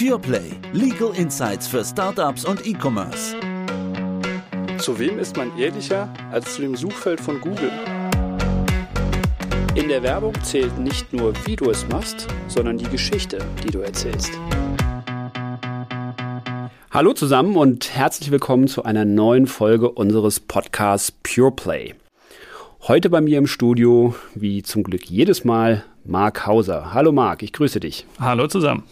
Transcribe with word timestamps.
PurePlay. 0.00 0.52
Legal 0.72 1.12
Insights 1.14 1.66
für 1.66 1.84
Startups 1.84 2.46
und 2.46 2.66
E-Commerce. 2.66 3.36
Zu 4.78 4.98
wem 4.98 5.18
ist 5.18 5.36
man 5.36 5.54
ehrlicher 5.58 6.08
als 6.32 6.54
zu 6.54 6.62
dem 6.62 6.74
Suchfeld 6.74 7.20
von 7.20 7.38
Google? 7.38 7.70
In 9.74 9.88
der 9.88 10.02
Werbung 10.02 10.32
zählt 10.42 10.78
nicht 10.78 11.12
nur, 11.12 11.34
wie 11.44 11.54
du 11.54 11.68
es 11.68 11.86
machst, 11.88 12.28
sondern 12.48 12.78
die 12.78 12.88
Geschichte, 12.88 13.44
die 13.62 13.70
du 13.70 13.80
erzählst. 13.80 14.32
Hallo 16.90 17.12
zusammen 17.12 17.54
und 17.56 17.94
herzlich 17.94 18.30
willkommen 18.30 18.68
zu 18.68 18.84
einer 18.84 19.04
neuen 19.04 19.46
Folge 19.46 19.90
unseres 19.90 20.40
Podcasts 20.40 21.12
PurePlay. 21.12 21.94
Heute 22.88 23.10
bei 23.10 23.20
mir 23.20 23.36
im 23.36 23.46
Studio, 23.46 24.14
wie 24.34 24.62
zum 24.62 24.82
Glück 24.82 25.10
jedes 25.10 25.44
Mal, 25.44 25.84
Marc 26.06 26.46
Hauser. 26.46 26.94
Hallo 26.94 27.12
Marc, 27.12 27.42
ich 27.42 27.52
grüße 27.52 27.80
dich. 27.80 28.06
Hallo 28.18 28.46
zusammen. 28.46 28.84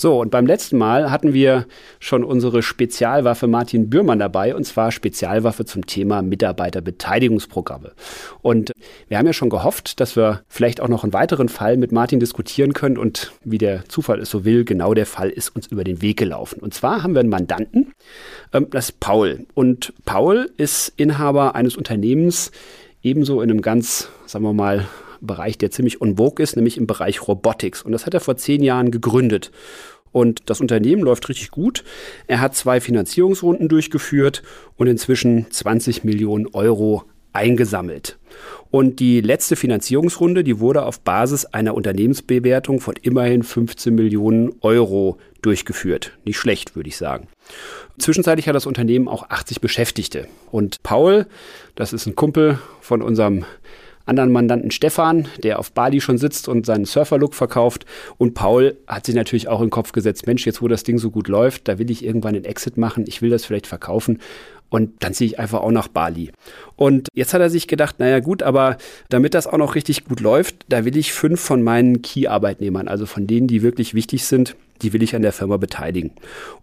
So, 0.00 0.18
und 0.18 0.30
beim 0.30 0.46
letzten 0.46 0.78
Mal 0.78 1.10
hatten 1.10 1.34
wir 1.34 1.66
schon 1.98 2.24
unsere 2.24 2.62
Spezialwaffe 2.62 3.46
Martin 3.46 3.90
Bürmann 3.90 4.18
dabei, 4.18 4.54
und 4.54 4.64
zwar 4.64 4.92
Spezialwaffe 4.92 5.66
zum 5.66 5.84
Thema 5.84 6.22
Mitarbeiterbeteiligungsprogramme. 6.22 7.92
Und 8.40 8.72
wir 9.08 9.18
haben 9.18 9.26
ja 9.26 9.34
schon 9.34 9.50
gehofft, 9.50 10.00
dass 10.00 10.16
wir 10.16 10.40
vielleicht 10.48 10.80
auch 10.80 10.88
noch 10.88 11.04
einen 11.04 11.12
weiteren 11.12 11.50
Fall 11.50 11.76
mit 11.76 11.92
Martin 11.92 12.18
diskutieren 12.18 12.72
können 12.72 12.96
und 12.96 13.32
wie 13.44 13.58
der 13.58 13.86
Zufall 13.90 14.20
es 14.20 14.30
so 14.30 14.46
will, 14.46 14.64
genau 14.64 14.94
der 14.94 15.04
Fall 15.04 15.28
ist 15.28 15.54
uns 15.54 15.66
über 15.66 15.84
den 15.84 16.00
Weg 16.00 16.16
gelaufen. 16.16 16.60
Und 16.60 16.72
zwar 16.72 17.02
haben 17.02 17.12
wir 17.12 17.20
einen 17.20 17.28
Mandanten, 17.28 17.92
ähm, 18.54 18.68
das 18.70 18.86
ist 18.86 19.00
Paul. 19.00 19.44
Und 19.52 19.92
Paul 20.06 20.50
ist 20.56 20.94
Inhaber 20.96 21.54
eines 21.54 21.76
Unternehmens, 21.76 22.52
ebenso 23.02 23.42
in 23.42 23.50
einem 23.50 23.60
ganz, 23.60 24.08
sagen 24.24 24.44
wir 24.44 24.54
mal, 24.54 24.86
Bereich, 25.20 25.58
der 25.58 25.70
ziemlich 25.70 25.98
vogue 25.98 26.42
ist, 26.42 26.56
nämlich 26.56 26.76
im 26.78 26.86
Bereich 26.86 27.26
Robotics. 27.28 27.82
Und 27.82 27.92
das 27.92 28.06
hat 28.06 28.14
er 28.14 28.20
vor 28.20 28.36
zehn 28.36 28.62
Jahren 28.62 28.90
gegründet. 28.90 29.50
Und 30.12 30.42
das 30.46 30.60
Unternehmen 30.60 31.02
läuft 31.02 31.28
richtig 31.28 31.50
gut. 31.50 31.84
Er 32.26 32.40
hat 32.40 32.56
zwei 32.56 32.80
Finanzierungsrunden 32.80 33.68
durchgeführt 33.68 34.42
und 34.76 34.86
inzwischen 34.86 35.50
20 35.50 36.04
Millionen 36.04 36.48
Euro 36.52 37.04
eingesammelt. 37.32 38.18
Und 38.70 39.00
die 39.00 39.20
letzte 39.20 39.56
Finanzierungsrunde, 39.56 40.44
die 40.44 40.60
wurde 40.60 40.84
auf 40.84 41.00
Basis 41.00 41.44
einer 41.44 41.74
Unternehmensbewertung 41.74 42.80
von 42.80 42.94
immerhin 43.02 43.42
15 43.42 43.94
Millionen 43.94 44.52
Euro 44.60 45.18
durchgeführt. 45.42 46.18
Nicht 46.24 46.38
schlecht, 46.38 46.76
würde 46.76 46.88
ich 46.88 46.96
sagen. 46.96 47.28
Zwischenzeitlich 47.98 48.48
hat 48.48 48.54
das 48.54 48.66
Unternehmen 48.66 49.08
auch 49.08 49.28
80 49.30 49.60
Beschäftigte. 49.60 50.26
Und 50.50 50.82
Paul, 50.82 51.26
das 51.74 51.92
ist 51.92 52.06
ein 52.06 52.14
Kumpel 52.14 52.58
von 52.80 53.02
unserem 53.02 53.44
anderen 54.10 54.32
Mandanten 54.32 54.70
Stefan, 54.70 55.28
der 55.42 55.58
auf 55.58 55.72
Bali 55.72 56.00
schon 56.00 56.18
sitzt 56.18 56.48
und 56.48 56.66
seinen 56.66 56.84
Surfer-Look 56.84 57.34
verkauft. 57.34 57.86
Und 58.18 58.34
Paul 58.34 58.76
hat 58.86 59.06
sich 59.06 59.14
natürlich 59.14 59.48
auch 59.48 59.60
in 59.60 59.66
den 59.66 59.70
Kopf 59.70 59.92
gesetzt, 59.92 60.26
Mensch, 60.26 60.44
jetzt 60.44 60.60
wo 60.60 60.68
das 60.68 60.82
Ding 60.82 60.98
so 60.98 61.10
gut 61.10 61.28
läuft, 61.28 61.68
da 61.68 61.78
will 61.78 61.90
ich 61.90 62.04
irgendwann 62.04 62.34
einen 62.34 62.44
Exit 62.44 62.76
machen, 62.76 63.04
ich 63.06 63.22
will 63.22 63.30
das 63.30 63.44
vielleicht 63.44 63.66
verkaufen. 63.66 64.18
Und 64.68 65.02
dann 65.02 65.14
ziehe 65.14 65.28
ich 65.28 65.38
einfach 65.38 65.60
auch 65.62 65.72
nach 65.72 65.88
Bali. 65.88 66.30
Und 66.76 67.08
jetzt 67.14 67.34
hat 67.34 67.40
er 67.40 67.50
sich 67.50 67.66
gedacht, 67.66 67.98
naja 67.98 68.20
gut, 68.20 68.42
aber 68.42 68.76
damit 69.08 69.34
das 69.34 69.48
auch 69.48 69.58
noch 69.58 69.74
richtig 69.74 70.04
gut 70.04 70.20
läuft, 70.20 70.64
da 70.68 70.84
will 70.84 70.96
ich 70.96 71.12
fünf 71.12 71.40
von 71.40 71.62
meinen 71.62 72.02
Key-Arbeitnehmern, 72.02 72.86
also 72.86 73.06
von 73.06 73.26
denen, 73.26 73.48
die 73.48 73.62
wirklich 73.62 73.94
wichtig 73.94 74.24
sind, 74.26 74.54
die 74.82 74.92
will 74.92 75.02
ich 75.02 75.14
an 75.14 75.22
der 75.22 75.32
Firma 75.32 75.56
beteiligen. 75.56 76.12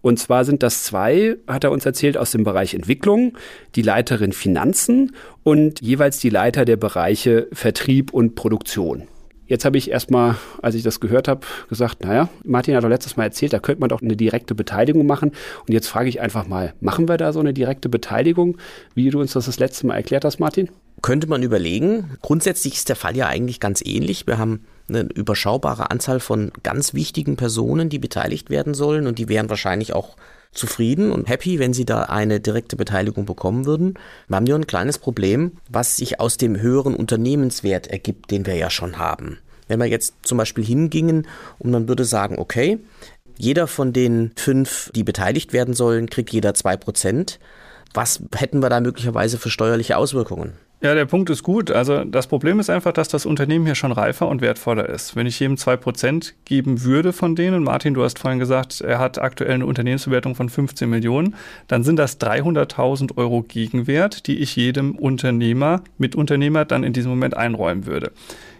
Und 0.01 0.19
zwar 0.19 0.45
sind 0.45 0.63
das 0.63 0.83
zwei, 0.83 1.37
hat 1.47 1.63
er 1.63 1.71
uns 1.71 1.85
erzählt, 1.85 2.17
aus 2.17 2.31
dem 2.31 2.43
Bereich 2.43 2.73
Entwicklung, 2.73 3.37
die 3.75 3.81
Leiterin 3.81 4.33
Finanzen 4.33 5.15
und 5.43 5.81
jeweils 5.81 6.19
die 6.19 6.29
Leiter 6.29 6.65
der 6.65 6.77
Bereiche 6.77 7.47
Vertrieb 7.51 8.13
und 8.13 8.35
Produktion. 8.35 9.07
Jetzt 9.47 9.63
habe 9.63 9.77
ich 9.77 9.89
erstmal, 9.89 10.35
als 10.61 10.75
ich 10.75 10.83
das 10.83 10.99
gehört 10.99 11.29
habe, 11.29 11.47
gesagt, 11.69 12.03
naja, 12.03 12.27
Martin 12.43 12.75
hat 12.75 12.83
doch 12.83 12.89
letztes 12.89 13.15
Mal 13.15 13.23
erzählt, 13.23 13.53
da 13.53 13.59
könnte 13.59 13.79
man 13.79 13.89
doch 13.89 14.01
eine 14.01 14.17
direkte 14.17 14.55
Beteiligung 14.55 15.05
machen. 15.05 15.31
Und 15.65 15.73
jetzt 15.73 15.87
frage 15.87 16.09
ich 16.09 16.19
einfach 16.19 16.47
mal, 16.47 16.73
machen 16.81 17.07
wir 17.07 17.15
da 17.15 17.31
so 17.31 17.39
eine 17.39 17.53
direkte 17.53 17.87
Beteiligung, 17.87 18.57
wie 18.93 19.09
du 19.09 19.21
uns 19.21 19.33
das 19.33 19.45
das 19.45 19.57
letzte 19.57 19.87
Mal 19.87 19.95
erklärt 19.95 20.25
hast, 20.25 20.39
Martin? 20.39 20.69
Könnte 21.01 21.27
man 21.27 21.43
überlegen. 21.43 22.17
Grundsätzlich 22.21 22.73
ist 22.73 22.89
der 22.89 22.97
Fall 22.97 23.15
ja 23.15 23.27
eigentlich 23.27 23.61
ganz 23.61 23.81
ähnlich. 23.85 24.27
Wir 24.27 24.37
haben 24.37 24.65
eine 24.89 25.01
überschaubare 25.01 25.91
Anzahl 25.91 26.19
von 26.19 26.51
ganz 26.63 26.93
wichtigen 26.93 27.35
Personen, 27.35 27.89
die 27.89 27.99
beteiligt 27.99 28.49
werden 28.49 28.73
sollen 28.73 29.07
und 29.07 29.19
die 29.19 29.29
wären 29.29 29.49
wahrscheinlich 29.49 29.93
auch 29.93 30.15
zufrieden 30.53 31.11
und 31.11 31.27
happy, 31.29 31.59
wenn 31.59 31.73
sie 31.73 31.85
da 31.85 32.03
eine 32.03 32.39
direkte 32.39 32.75
Beteiligung 32.75 33.25
bekommen 33.25 33.65
würden. 33.65 33.95
Wir 34.27 34.37
haben 34.37 34.45
nur 34.45 34.57
ein 34.57 34.67
kleines 34.67 34.97
Problem, 34.97 35.53
was 35.69 35.97
sich 35.97 36.19
aus 36.19 36.37
dem 36.37 36.59
höheren 36.59 36.95
Unternehmenswert 36.95 37.87
ergibt, 37.87 38.31
den 38.31 38.45
wir 38.45 38.55
ja 38.55 38.69
schon 38.69 38.97
haben. 38.97 39.37
Wenn 39.67 39.79
wir 39.79 39.87
jetzt 39.87 40.15
zum 40.23 40.37
Beispiel 40.37 40.63
hingingen 40.63 41.27
und 41.59 41.71
man 41.71 41.87
würde 41.87 42.05
sagen, 42.05 42.39
okay, 42.39 42.79
jeder 43.37 43.67
von 43.67 43.93
den 43.93 44.31
fünf, 44.35 44.91
die 44.95 45.03
beteiligt 45.03 45.53
werden 45.53 45.73
sollen, 45.73 46.09
kriegt 46.09 46.31
jeder 46.31 46.53
zwei 46.53 46.75
Prozent. 46.77 47.39
Was 47.93 48.21
hätten 48.35 48.61
wir 48.61 48.69
da 48.69 48.79
möglicherweise 48.79 49.37
für 49.37 49.49
steuerliche 49.49 49.97
Auswirkungen? 49.97 50.53
Ja, 50.79 50.93
der 50.93 51.05
Punkt 51.05 51.31
ist 51.31 51.41
gut. 51.41 51.71
Also 51.71 52.03
das 52.03 52.27
Problem 52.27 52.59
ist 52.59 52.69
einfach, 52.69 52.91
dass 52.91 53.07
das 53.07 53.25
Unternehmen 53.25 53.65
hier 53.65 53.73
schon 53.73 53.91
reifer 53.91 54.27
und 54.27 54.41
wertvoller 54.41 54.87
ist. 54.87 55.15
Wenn 55.15 55.25
ich 55.25 55.39
jedem 55.39 55.55
2% 55.55 56.33
geben 56.45 56.83
würde 56.83 57.13
von 57.13 57.35
denen, 57.35 57.63
Martin, 57.63 57.95
du 57.95 58.03
hast 58.03 58.19
vorhin 58.19 58.37
gesagt, 58.37 58.81
er 58.81 58.99
hat 58.99 59.17
aktuell 59.17 59.55
eine 59.55 59.65
Unternehmensbewertung 59.65 60.35
von 60.35 60.49
15 60.49 60.87
Millionen, 60.87 61.33
dann 61.67 61.83
sind 61.83 61.97
das 61.97 62.19
300.000 62.19 63.17
Euro 63.17 63.41
Gegenwert, 63.41 64.27
die 64.27 64.37
ich 64.37 64.55
jedem 64.55 64.95
Unternehmer, 64.95 65.81
Mitunternehmer 65.97 66.63
dann 66.63 66.83
in 66.83 66.93
diesem 66.93 67.09
Moment 67.09 67.35
einräumen 67.35 67.87
würde. 67.87 68.11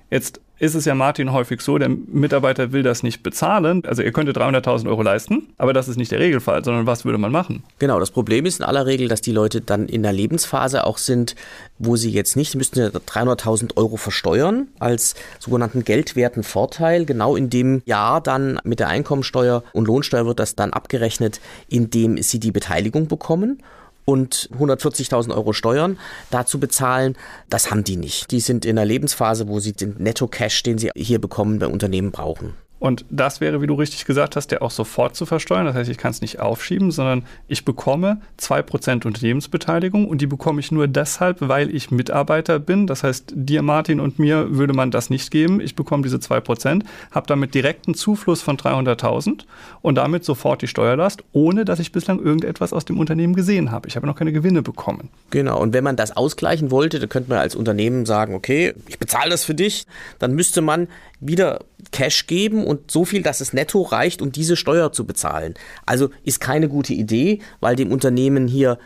Jetzt 0.10 0.40
ist 0.60 0.74
es 0.74 0.86
ja 0.86 0.96
Martin 0.96 1.32
häufig 1.34 1.62
so, 1.62 1.78
der 1.78 1.90
Mitarbeiter 1.90 2.72
will 2.72 2.82
das 2.82 3.04
nicht 3.04 3.22
bezahlen. 3.22 3.84
Also 3.86 4.02
er 4.02 4.12
könnte 4.12 4.32
300.000 4.32 4.88
Euro 4.88 5.04
leisten, 5.04 5.50
aber 5.58 5.74
das 5.74 5.88
ist 5.88 5.98
nicht 5.98 6.12
der 6.12 6.20
Regelfall, 6.20 6.64
sondern 6.64 6.88
was 6.88 7.06
würde 7.06 7.18
man 7.18 7.32
machen? 7.32 7.64
Genau, 7.78 8.00
das 8.00 8.12
Problem 8.12 8.46
ist 8.46 8.60
in 8.60 8.66
aller 8.66 8.86
Regel, 8.86 9.08
dass 9.08 9.22
die 9.22 9.32
Leute 9.32 9.62
dann 9.62 9.88
in 9.88 10.02
der 10.04 10.14
Lebensphase 10.14 10.86
auch 10.86 10.98
sind, 10.98 11.36
wo 11.78 11.96
sie 11.96 12.10
jetzt 12.10 12.36
nicht, 12.36 12.52
sie 12.52 12.58
müssten 12.58 12.80
ja 12.80 12.88
300.000 12.88 13.78
Euro 13.78 13.98
versteuern 13.98 14.68
als 14.80 15.16
sogenannten 15.40 15.84
geldwerten 15.84 16.42
Vorteil. 16.42 17.06
Genau 17.06 17.36
in 17.36 17.50
dem 17.50 17.84
Jahr 17.86 18.22
dann 18.22 18.60
mit 18.64 18.80
der 18.80 18.88
Einkommensteuer 18.88 19.64
und 19.74 19.86
Lohnsteuer 19.86 20.26
wird 20.26 20.40
das 20.40 20.56
dann 20.56 20.74
abgerechnet, 20.74 21.40
indem 21.68 22.22
sie 22.22 22.40
die 22.40 22.52
Beteiligung 22.52 23.08
bekommen 23.08 23.62
und 24.08 24.50
140.000 24.58 25.36
Euro 25.36 25.52
Steuern 25.52 26.00
dazu 26.32 26.60
bezahlen, 26.60 27.18
das 27.50 27.70
haben 27.70 27.84
die 27.84 27.98
nicht. 27.98 28.32
Die 28.32 28.40
sind 28.40 28.66
in 28.66 28.78
einer 28.78 28.86
Lebensphase, 28.86 29.50
wo 29.50 29.60
sie 29.60 29.74
den 29.74 29.96
Netto-Cash, 29.98 30.64
den 30.64 30.78
sie 30.78 30.92
hier 30.96 31.20
bekommen, 31.20 31.60
bei 31.60 31.68
Unternehmen 31.68 32.12
brauchen. 32.12 32.56
Und 32.80 33.06
das 33.10 33.42
wäre, 33.42 33.62
wie 33.62 33.68
du 33.68 33.74
richtig 33.74 34.06
gesagt 34.06 34.36
hast, 34.36 34.52
der 34.52 34.62
auch 34.62 34.72
sofort 34.72 35.16
zu 35.16 35.26
versteuern. 35.26 35.66
Das 35.66 35.76
heißt, 35.76 35.90
ich 35.90 35.98
kann 35.98 36.12
es 36.12 36.22
nicht 36.22 36.40
aufschieben, 36.40 36.92
sondern 36.92 37.24
ich 37.48 37.66
bekomme 37.66 38.22
2% 38.40 39.06
Unternehmensbeteiligung 39.06 40.08
und 40.08 40.22
die 40.22 40.28
bekomme 40.28 40.60
ich 40.60 40.72
nur 40.72 40.88
deshalb, 40.88 41.38
weil 41.40 41.74
ich 41.74 41.90
Mitarbeiter 41.90 42.60
bin. 42.60 42.86
Das 42.86 43.04
heißt, 43.04 43.34
dir, 43.36 43.64
Martin 43.64 44.00
und 44.00 44.20
mir 44.20 44.56
würde 44.56 44.74
man 44.74 44.92
das 44.92 45.10
nicht 45.10 45.32
geben. 45.32 45.60
Ich 45.60 45.76
bekomme 45.76 46.04
diese 46.04 46.18
2%, 46.18 46.84
habe 47.12 47.28
damit 47.28 47.56
direkten 47.56 47.96
Zufluss 47.96 48.42
von 48.42 48.58
300.000 48.58 49.46
und 49.82 49.96
damit 49.96 50.24
sofort 50.24 50.62
die 50.62 50.68
Steuerlast, 50.68 51.24
ohne 51.32 51.66
dass 51.66 51.80
ich 51.80 51.92
bislang 51.92 52.20
irgendetwas 52.20 52.74
aus 52.74 52.86
dem 52.86 53.00
Unternehmen 53.00 53.34
gesehen 53.34 53.72
habe. 53.72 53.88
Ich 53.88 53.96
habe 53.96 54.06
noch 54.06 54.16
keine 54.16 54.32
Gewinne 54.32 54.62
bekommen. 54.62 55.10
Genau, 55.32 55.60
und 55.60 55.74
wenn 55.74 55.84
man 55.84 55.96
das 55.96 56.16
ausgleichen 56.16 56.70
wollte, 56.70 57.00
dann 57.00 57.10
könnte 57.10 57.30
man 57.30 57.40
als 57.40 57.56
Unternehmen 57.56 58.06
sagen, 58.06 58.36
okay, 58.36 58.74
ich 58.88 59.00
bezahle 59.00 59.32
das 59.32 59.44
für 59.44 59.56
dich, 59.56 59.86
dann 60.20 60.34
müsste 60.34 60.62
man 60.62 60.88
wieder 61.20 61.66
Cash 61.92 62.28
geben 62.28 62.66
und 62.66 62.92
so 62.92 63.06
viel, 63.06 63.24
dass 63.24 63.42
es 63.42 63.54
netto 63.54 63.82
reicht, 63.82 64.22
um 64.22 64.32
diese 64.32 64.56
Steuer 64.56 64.92
zu 64.92 65.06
bezahlen. 65.06 65.56
Also 65.86 66.10
ist 66.24 66.40
keine 66.40 66.70
gute 66.70 66.94
Idee, 66.94 67.40
weil 67.60 67.76
dem 67.76 67.92
Unternehmen 67.92 68.48
hier 68.48 68.78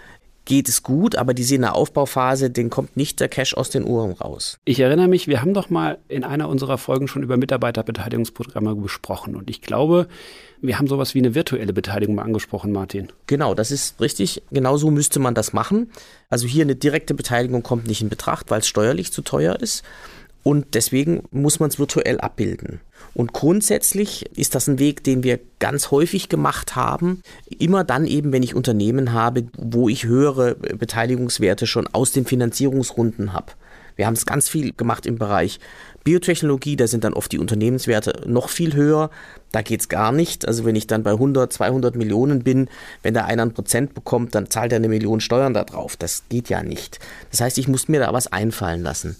geht 0.45 0.69
es 0.69 0.83
gut, 0.83 1.15
aber 1.15 1.33
die 1.33 1.43
sind 1.43 1.57
in 1.57 1.61
der 1.61 1.75
Aufbauphase, 1.75 2.49
den 2.49 2.69
kommt 2.69 2.97
nicht 2.97 3.19
der 3.19 3.29
Cash 3.29 3.53
aus 3.53 3.69
den 3.69 3.85
Uhren 3.85 4.13
raus. 4.13 4.57
Ich 4.65 4.79
erinnere 4.79 5.07
mich, 5.07 5.27
wir 5.27 5.41
haben 5.41 5.53
doch 5.53 5.69
mal 5.69 5.99
in 6.07 6.23
einer 6.23 6.49
unserer 6.49 6.77
Folgen 6.77 7.07
schon 7.07 7.23
über 7.23 7.37
Mitarbeiterbeteiligungsprogramme 7.37 8.75
gesprochen 8.77 9.35
und 9.35 9.49
ich 9.49 9.61
glaube, 9.61 10.07
wir 10.61 10.77
haben 10.77 10.87
sowas 10.87 11.15
wie 11.15 11.19
eine 11.19 11.35
virtuelle 11.35 11.73
Beteiligung 11.73 12.15
mal 12.15 12.23
angesprochen, 12.23 12.71
Martin. 12.71 13.07
Genau, 13.27 13.55
das 13.55 13.71
ist 13.71 13.99
richtig. 13.99 14.43
Genauso 14.51 14.91
müsste 14.91 15.19
man 15.19 15.33
das 15.33 15.53
machen. 15.53 15.89
Also 16.29 16.47
hier 16.47 16.63
eine 16.63 16.75
direkte 16.75 17.15
Beteiligung 17.15 17.63
kommt 17.63 17.87
nicht 17.87 18.01
in 18.01 18.09
Betracht, 18.09 18.51
weil 18.51 18.59
es 18.59 18.67
steuerlich 18.67 19.11
zu 19.11 19.23
teuer 19.23 19.59
ist. 19.59 19.83
Und 20.43 20.73
deswegen 20.73 21.23
muss 21.31 21.59
man 21.59 21.69
es 21.69 21.77
virtuell 21.77 22.19
abbilden. 22.19 22.81
Und 23.13 23.33
grundsätzlich 23.33 24.25
ist 24.37 24.55
das 24.55 24.67
ein 24.67 24.79
Weg, 24.79 25.03
den 25.03 25.23
wir 25.23 25.39
ganz 25.59 25.91
häufig 25.91 26.29
gemacht 26.29 26.75
haben. 26.75 27.21
Immer 27.59 27.83
dann 27.83 28.05
eben, 28.05 28.31
wenn 28.31 28.43
ich 28.43 28.55
Unternehmen 28.55 29.13
habe, 29.13 29.45
wo 29.57 29.89
ich 29.89 30.05
höhere 30.05 30.55
Beteiligungswerte 30.55 31.67
schon 31.67 31.87
aus 31.87 32.11
den 32.11 32.25
Finanzierungsrunden 32.25 33.33
habe. 33.33 33.53
Wir 33.95 34.07
haben 34.07 34.13
es 34.13 34.25
ganz 34.25 34.49
viel 34.49 34.73
gemacht 34.73 35.05
im 35.05 35.17
Bereich 35.17 35.59
Biotechnologie, 36.03 36.75
da 36.75 36.87
sind 36.87 37.03
dann 37.03 37.13
oft 37.13 37.31
die 37.31 37.37
Unternehmenswerte 37.37 38.23
noch 38.25 38.49
viel 38.49 38.73
höher. 38.73 39.11
Da 39.51 39.61
geht 39.61 39.81
es 39.81 39.89
gar 39.89 40.11
nicht. 40.11 40.47
Also 40.47 40.65
wenn 40.65 40.75
ich 40.75 40.87
dann 40.87 41.03
bei 41.03 41.11
100, 41.11 41.53
200 41.53 41.95
Millionen 41.95 42.43
bin, 42.43 42.69
wenn 43.03 43.13
da 43.13 43.25
einer 43.25 43.43
ein 43.43 43.53
Prozent 43.53 43.93
bekommt, 43.93 44.33
dann 44.33 44.49
zahlt 44.49 44.71
er 44.71 44.77
eine 44.77 44.89
Million 44.89 45.19
Steuern 45.19 45.53
da 45.53 45.63
drauf. 45.63 45.95
Das 45.97 46.23
geht 46.29 46.49
ja 46.49 46.63
nicht. 46.63 46.99
Das 47.29 47.41
heißt, 47.41 47.57
ich 47.59 47.67
muss 47.67 47.87
mir 47.87 47.99
da 47.99 48.11
was 48.13 48.31
einfallen 48.31 48.81
lassen. 48.81 49.17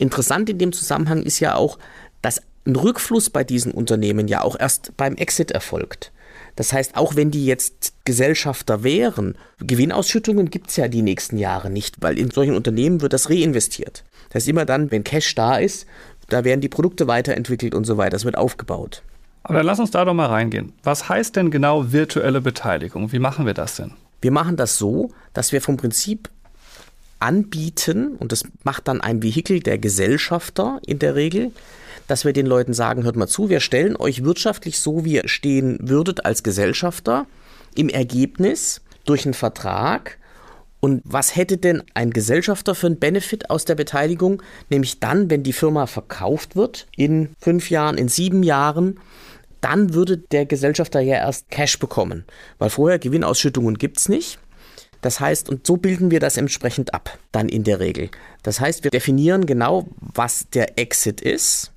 Interessant 0.00 0.48
in 0.48 0.58
dem 0.58 0.72
Zusammenhang 0.72 1.22
ist 1.22 1.40
ja 1.40 1.56
auch, 1.56 1.78
dass 2.22 2.40
ein 2.66 2.74
Rückfluss 2.74 3.28
bei 3.28 3.44
diesen 3.44 3.72
Unternehmen 3.72 4.28
ja 4.28 4.42
auch 4.42 4.58
erst 4.58 4.96
beim 4.96 5.14
Exit 5.16 5.50
erfolgt. 5.50 6.10
Das 6.56 6.72
heißt, 6.72 6.96
auch 6.96 7.16
wenn 7.16 7.30
die 7.30 7.44
jetzt 7.44 7.92
Gesellschafter 8.04 8.82
wären, 8.82 9.36
Gewinnausschüttungen 9.58 10.50
gibt 10.50 10.70
es 10.70 10.76
ja 10.76 10.88
die 10.88 11.02
nächsten 11.02 11.36
Jahre 11.36 11.70
nicht, 11.70 11.96
weil 12.00 12.18
in 12.18 12.30
solchen 12.30 12.56
Unternehmen 12.56 13.02
wird 13.02 13.12
das 13.12 13.28
reinvestiert. 13.28 14.04
Das 14.28 14.36
heißt, 14.36 14.48
immer 14.48 14.64
dann, 14.64 14.90
wenn 14.90 15.04
Cash 15.04 15.34
da 15.34 15.58
ist, 15.58 15.86
da 16.28 16.44
werden 16.44 16.60
die 16.60 16.68
Produkte 16.68 17.06
weiterentwickelt 17.06 17.74
und 17.74 17.84
so 17.84 17.98
weiter. 17.98 18.10
Das 18.10 18.24
wird 18.24 18.38
aufgebaut. 18.38 19.02
Aber 19.42 19.54
dann 19.54 19.66
lass 19.66 19.80
uns 19.80 19.90
da 19.90 20.04
doch 20.04 20.14
mal 20.14 20.26
reingehen. 20.26 20.72
Was 20.82 21.08
heißt 21.08 21.36
denn 21.36 21.50
genau 21.50 21.92
virtuelle 21.92 22.40
Beteiligung? 22.40 23.12
Wie 23.12 23.18
machen 23.18 23.44
wir 23.46 23.54
das 23.54 23.76
denn? 23.76 23.92
Wir 24.22 24.30
machen 24.30 24.56
das 24.56 24.78
so, 24.78 25.10
dass 25.32 25.52
wir 25.52 25.60
vom 25.60 25.76
Prinzip 25.76 26.30
anbieten, 27.20 28.16
und 28.16 28.32
das 28.32 28.44
macht 28.64 28.88
dann 28.88 29.00
ein 29.00 29.22
Vehikel 29.22 29.60
der 29.60 29.78
Gesellschafter 29.78 30.80
in 30.86 30.98
der 30.98 31.14
Regel, 31.14 31.52
dass 32.06 32.24
wir 32.24 32.32
den 32.32 32.46
Leuten 32.46 32.74
sagen, 32.74 33.04
hört 33.04 33.16
mal 33.16 33.28
zu, 33.28 33.48
wir 33.48 33.60
stellen 33.60 33.94
euch 33.96 34.24
wirtschaftlich 34.24 34.80
so, 34.80 35.04
wie 35.04 35.14
ihr 35.14 35.28
stehen 35.28 35.78
würdet 35.80 36.24
als 36.24 36.42
Gesellschafter, 36.42 37.26
im 37.76 37.88
Ergebnis 37.88 38.80
durch 39.04 39.24
einen 39.24 39.34
Vertrag. 39.34 40.18
Und 40.80 41.02
was 41.04 41.36
hätte 41.36 41.58
denn 41.58 41.82
ein 41.94 42.10
Gesellschafter 42.10 42.74
für 42.74 42.86
einen 42.86 42.98
Benefit 42.98 43.50
aus 43.50 43.64
der 43.64 43.74
Beteiligung? 43.74 44.42
Nämlich 44.70 44.98
dann, 44.98 45.30
wenn 45.30 45.42
die 45.42 45.52
Firma 45.52 45.86
verkauft 45.86 46.56
wird, 46.56 46.88
in 46.96 47.36
fünf 47.38 47.70
Jahren, 47.70 47.98
in 47.98 48.08
sieben 48.08 48.42
Jahren, 48.42 48.98
dann 49.60 49.94
würde 49.94 50.16
der 50.16 50.46
Gesellschafter 50.46 51.00
ja 51.00 51.16
erst 51.16 51.50
Cash 51.50 51.78
bekommen. 51.78 52.24
Weil 52.58 52.70
vorher 52.70 52.98
Gewinnausschüttungen 52.98 53.76
gibt 53.76 53.98
es 53.98 54.08
nicht. 54.08 54.38
Das 55.00 55.20
heißt, 55.20 55.48
und 55.48 55.66
so 55.66 55.76
bilden 55.76 56.10
wir 56.10 56.20
das 56.20 56.36
entsprechend 56.36 56.94
ab, 56.94 57.18
dann 57.32 57.48
in 57.48 57.64
der 57.64 57.80
Regel. 57.80 58.10
Das 58.42 58.60
heißt, 58.60 58.84
wir 58.84 58.90
definieren 58.90 59.46
genau, 59.46 59.86
was 60.00 60.46
der 60.52 60.78
Exit 60.78 61.20
ist 61.20 61.72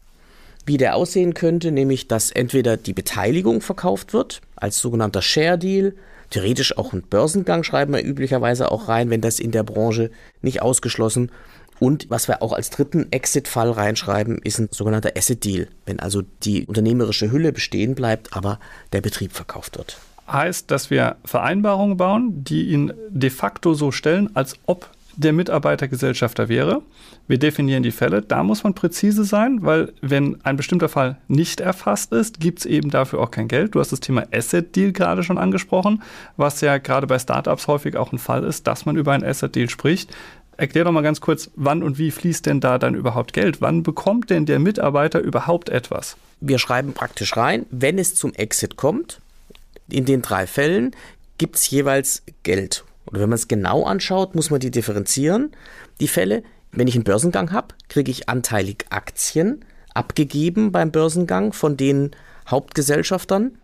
wie 0.65 0.77
der 0.77 0.95
aussehen 0.95 1.33
könnte, 1.33 1.71
nämlich 1.71 2.07
dass 2.07 2.31
entweder 2.31 2.77
die 2.77 2.93
Beteiligung 2.93 3.61
verkauft 3.61 4.13
wird 4.13 4.41
als 4.55 4.79
sogenannter 4.79 5.21
Share 5.21 5.57
Deal, 5.57 5.93
theoretisch 6.29 6.77
auch 6.77 6.93
ein 6.93 7.03
Börsengang 7.03 7.63
schreiben 7.63 7.93
wir 7.93 8.03
üblicherweise 8.03 8.71
auch 8.71 8.87
rein, 8.87 9.09
wenn 9.09 9.21
das 9.21 9.39
in 9.39 9.51
der 9.51 9.63
Branche 9.63 10.09
nicht 10.41 10.61
ausgeschlossen 10.61 11.31
und 11.79 12.09
was 12.09 12.27
wir 12.27 12.41
auch 12.41 12.53
als 12.53 12.69
dritten 12.69 13.11
Exit-Fall 13.11 13.71
reinschreiben, 13.71 14.39
ist 14.43 14.59
ein 14.59 14.69
sogenannter 14.71 15.11
Asset 15.17 15.43
Deal, 15.43 15.67
wenn 15.85 15.99
also 15.99 16.21
die 16.43 16.65
unternehmerische 16.65 17.31
Hülle 17.31 17.51
bestehen 17.51 17.93
bleibt, 17.93 18.33
aber 18.33 18.59
der 18.93 19.01
Betrieb 19.01 19.33
verkauft 19.33 19.77
wird. 19.77 19.97
Heißt, 20.31 20.71
dass 20.71 20.89
wir 20.89 21.17
Vereinbarungen 21.25 21.97
bauen, 21.97 22.43
die 22.43 22.69
ihn 22.69 22.93
de 23.09 23.29
facto 23.29 23.73
so 23.73 23.91
stellen, 23.91 24.35
als 24.35 24.55
ob 24.65 24.89
der 25.15 25.33
Mitarbeiter 25.33 25.87
Gesellschafter 25.87 26.49
wäre. 26.49 26.81
Wir 27.27 27.37
definieren 27.37 27.83
die 27.83 27.91
Fälle. 27.91 28.21
Da 28.21 28.43
muss 28.43 28.63
man 28.63 28.73
präzise 28.73 29.23
sein, 29.23 29.59
weil 29.61 29.93
wenn 30.01 30.43
ein 30.43 30.57
bestimmter 30.57 30.89
Fall 30.89 31.17
nicht 31.27 31.59
erfasst 31.59 32.11
ist, 32.11 32.39
gibt 32.39 32.59
es 32.59 32.65
eben 32.65 32.89
dafür 32.89 33.19
auch 33.19 33.31
kein 33.31 33.47
Geld. 33.47 33.75
Du 33.75 33.79
hast 33.79 33.91
das 33.91 33.99
Thema 33.99 34.23
Asset 34.33 34.75
Deal 34.75 34.91
gerade 34.91 35.23
schon 35.23 35.37
angesprochen, 35.37 36.01
was 36.35 36.61
ja 36.61 36.77
gerade 36.77 37.07
bei 37.07 37.19
Startups 37.19 37.67
häufig 37.67 37.95
auch 37.95 38.11
ein 38.11 38.17
Fall 38.17 38.43
ist, 38.43 38.67
dass 38.67 38.85
man 38.85 38.97
über 38.97 39.13
ein 39.13 39.23
Asset 39.23 39.55
Deal 39.55 39.69
spricht. 39.69 40.13
Erklär 40.57 40.83
doch 40.83 40.91
mal 40.91 41.01
ganz 41.01 41.19
kurz, 41.19 41.49
wann 41.55 41.81
und 41.81 41.97
wie 41.97 42.11
fließt 42.11 42.45
denn 42.45 42.59
da 42.59 42.77
dann 42.77 42.93
überhaupt 42.93 43.33
Geld? 43.33 43.61
Wann 43.61 43.83
bekommt 43.83 44.29
denn 44.29 44.45
der 44.45 44.59
Mitarbeiter 44.59 45.19
überhaupt 45.19 45.69
etwas? 45.69 46.15
Wir 46.41 46.59
schreiben 46.59 46.93
praktisch 46.93 47.35
rein, 47.37 47.65
wenn 47.71 47.97
es 47.97 48.15
zum 48.15 48.33
Exit 48.33 48.75
kommt, 48.75 49.19
in 49.89 50.05
den 50.05 50.21
drei 50.21 50.47
Fällen 50.47 50.91
gibt 51.37 51.55
es 51.55 51.69
jeweils 51.69 52.23
Geld. 52.43 52.83
Und 53.05 53.19
wenn 53.19 53.29
man 53.29 53.35
es 53.35 53.47
genau 53.47 53.83
anschaut, 53.83 54.35
muss 54.35 54.49
man 54.49 54.59
die 54.59 54.71
differenzieren. 54.71 55.51
Die 55.99 56.07
Fälle, 56.07 56.43
wenn 56.71 56.87
ich 56.87 56.95
einen 56.95 57.03
Börsengang 57.03 57.51
habe, 57.51 57.75
kriege 57.89 58.11
ich 58.11 58.29
anteilig 58.29 58.85
Aktien 58.89 59.63
abgegeben 59.93 60.71
beim 60.71 60.91
Börsengang 60.91 61.53
von 61.53 61.77
den 61.77 62.11
Hauptgesellschaftern. 62.47 63.57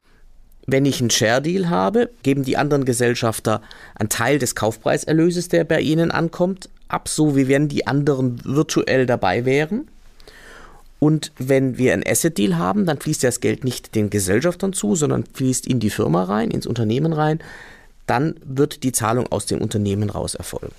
Wenn 0.67 0.85
ich 0.85 0.99
einen 0.99 1.09
Share 1.09 1.41
Deal 1.41 1.69
habe, 1.69 2.11
geben 2.21 2.43
die 2.43 2.57
anderen 2.57 2.85
Gesellschafter 2.85 3.61
einen 3.95 4.09
Teil 4.09 4.37
des 4.37 4.53
Kaufpreiserlöses, 4.53 5.49
der 5.49 5.63
bei 5.63 5.81
ihnen 5.81 6.11
ankommt, 6.11 6.69
ab, 6.87 7.07
so 7.07 7.35
wie 7.35 7.47
wenn 7.47 7.67
die 7.67 7.87
anderen 7.87 8.43
virtuell 8.45 9.05
dabei 9.05 9.45
wären. 9.45 9.87
Und 10.99 11.31
wenn 11.37 11.77
wir 11.77 11.93
einen 11.93 12.03
Asset 12.05 12.37
Deal 12.37 12.57
haben, 12.57 12.85
dann 12.85 12.99
fließt 12.99 13.23
das 13.23 13.39
Geld 13.39 13.63
nicht 13.63 13.95
den 13.95 14.09
Gesellschaftern 14.09 14.73
zu, 14.73 14.95
sondern 14.95 15.23
fließt 15.33 15.65
in 15.65 15.79
die 15.79 15.89
Firma 15.89 16.23
rein, 16.23 16.51
ins 16.51 16.67
Unternehmen 16.67 17.13
rein 17.13 17.39
dann 18.09 18.35
wird 18.43 18.83
die 18.83 18.91
Zahlung 18.91 19.27
aus 19.31 19.45
dem 19.45 19.61
Unternehmen 19.61 20.09
raus 20.09 20.33
erfolgen. 20.33 20.73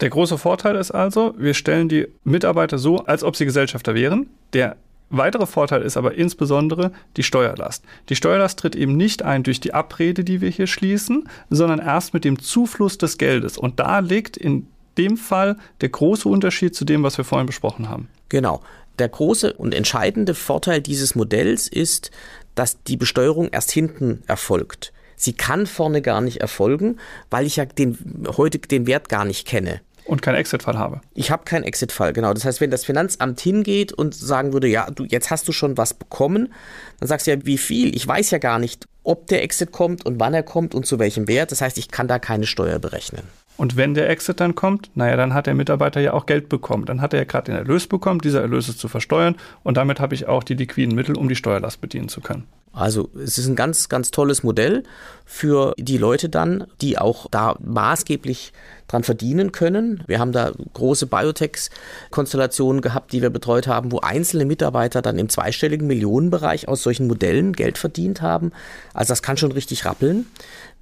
Der 0.00 0.10
große 0.10 0.38
Vorteil 0.38 0.76
ist 0.76 0.92
also, 0.92 1.34
wir 1.36 1.54
stellen 1.54 1.88
die 1.88 2.06
Mitarbeiter 2.22 2.78
so, 2.78 2.98
als 2.98 3.24
ob 3.24 3.34
sie 3.34 3.44
Gesellschafter 3.44 3.94
wären. 3.94 4.28
Der 4.52 4.76
weitere 5.10 5.46
Vorteil 5.46 5.82
ist 5.82 5.96
aber 5.96 6.14
insbesondere 6.14 6.92
die 7.16 7.22
Steuerlast. 7.22 7.82
Die 8.08 8.16
Steuerlast 8.16 8.58
tritt 8.58 8.76
eben 8.76 8.96
nicht 8.96 9.22
ein 9.22 9.42
durch 9.42 9.58
die 9.58 9.74
Abrede, 9.74 10.22
die 10.22 10.40
wir 10.40 10.50
hier 10.50 10.66
schließen, 10.66 11.28
sondern 11.50 11.80
erst 11.80 12.14
mit 12.14 12.24
dem 12.24 12.38
Zufluss 12.40 12.98
des 12.98 13.18
Geldes. 13.18 13.58
Und 13.58 13.80
da 13.80 13.98
liegt 13.98 14.36
in 14.36 14.68
dem 14.98 15.16
Fall 15.16 15.56
der 15.80 15.88
große 15.88 16.28
Unterschied 16.28 16.74
zu 16.74 16.84
dem, 16.84 17.02
was 17.02 17.18
wir 17.18 17.24
vorhin 17.24 17.46
besprochen 17.46 17.88
haben. 17.88 18.08
Genau. 18.28 18.62
Der 18.98 19.08
große 19.08 19.52
und 19.52 19.74
entscheidende 19.74 20.34
Vorteil 20.34 20.80
dieses 20.80 21.14
Modells 21.14 21.68
ist, 21.68 22.10
dass 22.54 22.82
die 22.82 22.96
Besteuerung 22.96 23.48
erst 23.50 23.70
hinten 23.70 24.22
erfolgt. 24.26 24.92
Sie 25.16 25.32
kann 25.32 25.66
vorne 25.66 26.02
gar 26.02 26.20
nicht 26.20 26.40
erfolgen, 26.40 26.98
weil 27.30 27.46
ich 27.46 27.56
ja 27.56 27.64
den, 27.64 28.26
heute 28.36 28.58
den 28.58 28.86
Wert 28.86 29.08
gar 29.08 29.24
nicht 29.24 29.46
kenne. 29.46 29.80
Und 30.04 30.22
keinen 30.22 30.36
Exit-Fall 30.36 30.78
habe. 30.78 31.00
Ich 31.14 31.32
habe 31.32 31.44
keinen 31.44 31.64
Exit-Fall, 31.64 32.12
genau. 32.12 32.32
Das 32.32 32.44
heißt, 32.44 32.60
wenn 32.60 32.70
das 32.70 32.84
Finanzamt 32.84 33.40
hingeht 33.40 33.92
und 33.92 34.14
sagen 34.14 34.52
würde, 34.52 34.68
ja, 34.68 34.88
du, 34.88 35.04
jetzt 35.04 35.30
hast 35.30 35.48
du 35.48 35.52
schon 35.52 35.76
was 35.76 35.94
bekommen, 35.94 36.52
dann 37.00 37.08
sagst 37.08 37.26
du 37.26 37.32
ja, 37.32 37.44
wie 37.44 37.58
viel? 37.58 37.94
Ich 37.96 38.06
weiß 38.06 38.30
ja 38.30 38.38
gar 38.38 38.60
nicht, 38.60 38.86
ob 39.02 39.26
der 39.26 39.42
Exit 39.42 39.72
kommt 39.72 40.06
und 40.06 40.20
wann 40.20 40.32
er 40.32 40.44
kommt 40.44 40.76
und 40.76 40.86
zu 40.86 41.00
welchem 41.00 41.26
Wert. 41.26 41.50
Das 41.50 41.60
heißt, 41.60 41.76
ich 41.76 41.88
kann 41.88 42.06
da 42.06 42.20
keine 42.20 42.46
Steuer 42.46 42.78
berechnen. 42.78 43.24
Und 43.56 43.76
wenn 43.76 43.94
der 43.94 44.10
Exit 44.10 44.40
dann 44.40 44.54
kommt, 44.54 44.90
naja, 44.94 45.16
dann 45.16 45.32
hat 45.32 45.46
der 45.46 45.54
Mitarbeiter 45.54 46.00
ja 46.00 46.12
auch 46.12 46.26
Geld 46.26 46.48
bekommen. 46.48 46.84
Dann 46.84 47.00
hat 47.00 47.14
er 47.14 47.20
ja 47.20 47.24
gerade 47.24 47.52
den 47.52 47.56
Erlös 47.56 47.86
bekommen, 47.86 48.20
dieser 48.20 48.42
Erlös 48.42 48.68
ist 48.68 48.78
zu 48.78 48.88
versteuern 48.88 49.36
und 49.62 49.76
damit 49.76 50.00
habe 50.00 50.14
ich 50.14 50.26
auch 50.26 50.44
die 50.44 50.54
liquiden 50.54 50.94
Mittel, 50.94 51.16
um 51.16 51.28
die 51.28 51.36
Steuerlast 51.36 51.80
bedienen 51.80 52.08
zu 52.08 52.20
können. 52.20 52.44
Also 52.76 53.08
es 53.14 53.38
ist 53.38 53.46
ein 53.46 53.56
ganz, 53.56 53.88
ganz 53.88 54.10
tolles 54.10 54.42
Modell 54.42 54.82
für 55.24 55.72
die 55.78 55.96
Leute 55.96 56.28
dann, 56.28 56.66
die 56.82 56.98
auch 56.98 57.26
da 57.30 57.56
maßgeblich 57.58 58.52
dran 58.86 59.02
verdienen 59.02 59.50
können. 59.50 60.04
Wir 60.06 60.18
haben 60.18 60.32
da 60.32 60.52
große 60.74 61.06
Biotech-Konstellationen 61.06 62.82
gehabt, 62.82 63.14
die 63.14 63.22
wir 63.22 63.30
betreut 63.30 63.66
haben, 63.66 63.92
wo 63.92 64.00
einzelne 64.00 64.44
Mitarbeiter 64.44 65.00
dann 65.00 65.18
im 65.18 65.30
zweistelligen 65.30 65.86
Millionenbereich 65.86 66.68
aus 66.68 66.82
solchen 66.82 67.06
Modellen 67.06 67.54
Geld 67.54 67.78
verdient 67.78 68.20
haben. 68.20 68.52
Also 68.92 69.12
das 69.12 69.22
kann 69.22 69.38
schon 69.38 69.52
richtig 69.52 69.86
rappeln, 69.86 70.26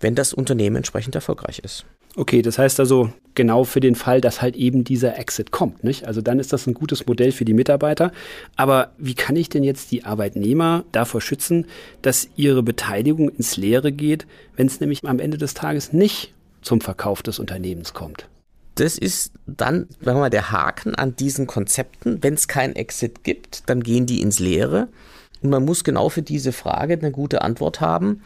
wenn 0.00 0.16
das 0.16 0.34
Unternehmen 0.34 0.74
entsprechend 0.74 1.14
erfolgreich 1.14 1.60
ist. 1.60 1.84
Okay, 2.16 2.42
das 2.42 2.58
heißt 2.58 2.78
also 2.78 3.12
genau 3.34 3.64
für 3.64 3.80
den 3.80 3.96
Fall, 3.96 4.20
dass 4.20 4.40
halt 4.40 4.54
eben 4.54 4.84
dieser 4.84 5.18
Exit 5.18 5.50
kommt, 5.50 5.82
nicht? 5.82 6.06
Also 6.06 6.20
dann 6.20 6.38
ist 6.38 6.52
das 6.52 6.66
ein 6.66 6.74
gutes 6.74 7.06
Modell 7.06 7.32
für 7.32 7.44
die 7.44 7.54
Mitarbeiter. 7.54 8.12
Aber 8.54 8.92
wie 8.98 9.14
kann 9.14 9.34
ich 9.34 9.48
denn 9.48 9.64
jetzt 9.64 9.90
die 9.90 10.04
Arbeitnehmer 10.04 10.84
davor 10.92 11.20
schützen, 11.20 11.66
dass 12.02 12.28
ihre 12.36 12.62
Beteiligung 12.62 13.30
ins 13.30 13.56
Leere 13.56 13.90
geht, 13.90 14.26
wenn 14.56 14.68
es 14.68 14.78
nämlich 14.78 15.04
am 15.04 15.18
Ende 15.18 15.38
des 15.38 15.54
Tages 15.54 15.92
nicht 15.92 16.34
zum 16.62 16.80
Verkauf 16.80 17.22
des 17.22 17.40
Unternehmens 17.40 17.94
kommt? 17.94 18.28
Das 18.76 18.96
ist 18.96 19.32
dann, 19.46 19.88
sagen 20.00 20.18
wir 20.18 20.22
mal, 20.22 20.30
der 20.30 20.52
Haken 20.52 20.94
an 20.94 21.16
diesen 21.16 21.46
Konzepten. 21.46 22.22
Wenn 22.22 22.34
es 22.34 22.48
keinen 22.48 22.76
Exit 22.76 23.24
gibt, 23.24 23.68
dann 23.68 23.82
gehen 23.82 24.06
die 24.06 24.20
ins 24.20 24.38
Leere. 24.38 24.88
Und 25.42 25.50
man 25.50 25.64
muss 25.64 25.84
genau 25.84 26.08
für 26.08 26.22
diese 26.22 26.52
Frage 26.52 26.94
eine 26.94 27.10
gute 27.10 27.42
Antwort 27.42 27.80
haben 27.80 28.22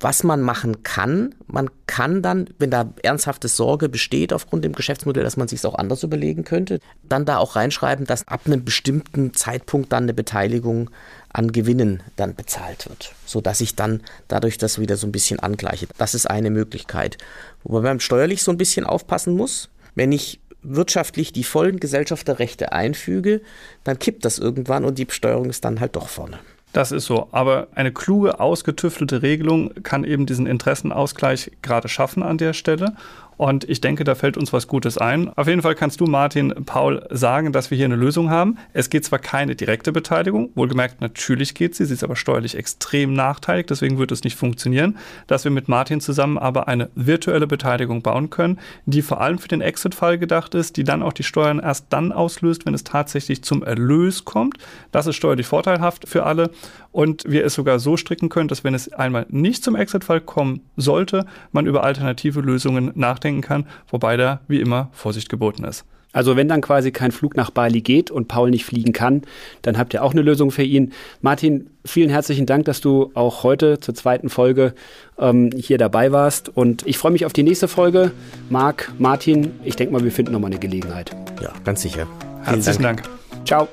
was 0.00 0.24
man 0.24 0.40
machen 0.40 0.82
kann. 0.82 1.34
Man 1.46 1.70
kann 1.86 2.22
dann, 2.22 2.48
wenn 2.58 2.70
da 2.70 2.92
ernsthafte 3.02 3.48
Sorge 3.48 3.88
besteht 3.88 4.32
aufgrund 4.32 4.64
dem 4.64 4.72
Geschäftsmodell, 4.72 5.22
dass 5.22 5.36
man 5.36 5.46
sich 5.46 5.58
es 5.58 5.64
auch 5.64 5.74
anders 5.74 6.02
überlegen 6.02 6.44
könnte, 6.44 6.80
dann 7.02 7.26
da 7.26 7.36
auch 7.36 7.54
reinschreiben, 7.54 8.06
dass 8.06 8.26
ab 8.26 8.42
einem 8.46 8.64
bestimmten 8.64 9.34
Zeitpunkt 9.34 9.92
dann 9.92 10.04
eine 10.04 10.14
Beteiligung 10.14 10.90
an 11.28 11.52
Gewinnen 11.52 12.02
dann 12.16 12.34
bezahlt 12.34 12.88
wird, 12.88 13.14
so 13.26 13.40
dass 13.40 13.60
ich 13.60 13.76
dann 13.76 14.02
dadurch 14.26 14.58
das 14.58 14.78
wieder 14.78 14.96
so 14.96 15.06
ein 15.06 15.12
bisschen 15.12 15.38
angleiche. 15.38 15.86
Das 15.98 16.14
ist 16.14 16.26
eine 16.26 16.50
Möglichkeit, 16.50 17.18
wobei 17.62 17.82
man 17.82 18.00
steuerlich 18.00 18.42
so 18.42 18.50
ein 18.50 18.58
bisschen 18.58 18.86
aufpassen 18.86 19.36
muss. 19.36 19.68
Wenn 19.94 20.12
ich 20.12 20.40
wirtschaftlich 20.62 21.32
die 21.32 21.44
vollen 21.44 21.78
Gesellschafterrechte 21.78 22.72
einfüge, 22.72 23.42
dann 23.84 23.98
kippt 23.98 24.24
das 24.24 24.38
irgendwann 24.38 24.84
und 24.84 24.98
die 24.98 25.04
Besteuerung 25.04 25.50
ist 25.50 25.64
dann 25.64 25.80
halt 25.80 25.96
doch 25.96 26.08
vorne. 26.08 26.38
Das 26.72 26.92
ist 26.92 27.06
so. 27.06 27.28
Aber 27.32 27.66
eine 27.74 27.92
kluge, 27.92 28.38
ausgetüftelte 28.38 29.22
Regelung 29.22 29.82
kann 29.82 30.04
eben 30.04 30.26
diesen 30.26 30.46
Interessenausgleich 30.46 31.52
gerade 31.62 31.88
schaffen 31.88 32.22
an 32.22 32.38
der 32.38 32.52
Stelle. 32.52 32.94
Und 33.40 33.64
ich 33.70 33.80
denke, 33.80 34.04
da 34.04 34.14
fällt 34.14 34.36
uns 34.36 34.52
was 34.52 34.66
Gutes 34.66 34.98
ein. 34.98 35.30
Auf 35.30 35.48
jeden 35.48 35.62
Fall 35.62 35.74
kannst 35.74 35.98
du, 36.02 36.04
Martin, 36.04 36.52
Paul, 36.66 37.06
sagen, 37.08 37.52
dass 37.52 37.70
wir 37.70 37.78
hier 37.78 37.86
eine 37.86 37.96
Lösung 37.96 38.28
haben. 38.28 38.58
Es 38.74 38.90
geht 38.90 39.06
zwar 39.06 39.18
keine 39.18 39.56
direkte 39.56 39.92
Beteiligung, 39.92 40.50
wohlgemerkt, 40.56 41.00
natürlich 41.00 41.54
geht 41.54 41.74
sie, 41.74 41.86
sie 41.86 41.94
ist 41.94 42.04
aber 42.04 42.16
steuerlich 42.16 42.54
extrem 42.54 43.14
nachteilig, 43.14 43.64
deswegen 43.66 43.96
wird 43.96 44.12
es 44.12 44.24
nicht 44.24 44.36
funktionieren, 44.36 44.98
dass 45.26 45.44
wir 45.44 45.50
mit 45.50 45.68
Martin 45.68 46.02
zusammen 46.02 46.36
aber 46.36 46.68
eine 46.68 46.90
virtuelle 46.94 47.46
Beteiligung 47.46 48.02
bauen 48.02 48.28
können, 48.28 48.58
die 48.84 49.00
vor 49.00 49.22
allem 49.22 49.38
für 49.38 49.48
den 49.48 49.62
Exit-Fall 49.62 50.18
gedacht 50.18 50.54
ist, 50.54 50.76
die 50.76 50.84
dann 50.84 51.02
auch 51.02 51.14
die 51.14 51.22
Steuern 51.22 51.60
erst 51.60 51.86
dann 51.88 52.12
auslöst, 52.12 52.66
wenn 52.66 52.74
es 52.74 52.84
tatsächlich 52.84 53.42
zum 53.42 53.62
Erlös 53.62 54.26
kommt. 54.26 54.58
Das 54.92 55.06
ist 55.06 55.16
steuerlich 55.16 55.46
vorteilhaft 55.46 56.06
für 56.06 56.24
alle 56.26 56.50
und 56.92 57.24
wir 57.26 57.46
es 57.46 57.54
sogar 57.54 57.78
so 57.78 57.96
stricken 57.96 58.28
können, 58.28 58.48
dass 58.48 58.64
wenn 58.64 58.74
es 58.74 58.92
einmal 58.92 59.24
nicht 59.30 59.64
zum 59.64 59.76
Exit-Fall 59.76 60.20
kommen 60.20 60.60
sollte, 60.76 61.24
man 61.52 61.66
über 61.66 61.84
alternative 61.84 62.40
Lösungen 62.40 62.92
nachdenken 63.30 63.40
kann, 63.40 63.66
wobei 63.88 64.16
da 64.16 64.40
wie 64.48 64.60
immer 64.60 64.88
Vorsicht 64.92 65.28
geboten 65.28 65.64
ist. 65.64 65.84
Also 66.12 66.34
wenn 66.34 66.48
dann 66.48 66.60
quasi 66.60 66.90
kein 66.90 67.12
Flug 67.12 67.36
nach 67.36 67.52
Bali 67.52 67.82
geht 67.82 68.10
und 68.10 68.26
Paul 68.26 68.50
nicht 68.50 68.64
fliegen 68.64 68.92
kann, 68.92 69.22
dann 69.62 69.78
habt 69.78 69.94
ihr 69.94 70.02
auch 70.02 70.10
eine 70.10 70.22
Lösung 70.22 70.50
für 70.50 70.64
ihn. 70.64 70.92
Martin, 71.20 71.70
vielen 71.84 72.10
herzlichen 72.10 72.46
Dank, 72.46 72.64
dass 72.64 72.80
du 72.80 73.12
auch 73.14 73.44
heute 73.44 73.78
zur 73.78 73.94
zweiten 73.94 74.28
Folge 74.28 74.74
ähm, 75.20 75.50
hier 75.56 75.78
dabei 75.78 76.10
warst. 76.10 76.48
Und 76.48 76.84
ich 76.84 76.98
freue 76.98 77.12
mich 77.12 77.26
auf 77.26 77.32
die 77.32 77.44
nächste 77.44 77.68
Folge. 77.68 78.10
Marc, 78.48 78.90
Martin, 78.98 79.52
ich 79.64 79.76
denke 79.76 79.92
mal, 79.92 80.02
wir 80.02 80.10
finden 80.10 80.32
nochmal 80.32 80.50
eine 80.50 80.58
Gelegenheit. 80.58 81.12
Ja, 81.40 81.52
ganz 81.64 81.82
sicher. 81.82 82.08
Herzlichen 82.42 82.82
Dank. 82.82 83.04
Dank. 83.04 83.46
Ciao. 83.46 83.68